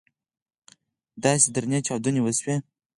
داسې 1.23 1.47
درنې 1.55 1.79
چاودنې 1.87 2.21
وسوې. 2.23 2.55